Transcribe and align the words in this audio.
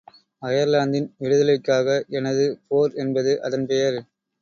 அயர்லாந்தின் 0.41 1.05
விடுதலைக்காக 1.17 1.87
எனது 2.17 2.47
போர் 2.67 2.93
என்பது 2.97 3.41
அதன் 3.41 3.67
பெயர். 3.67 3.99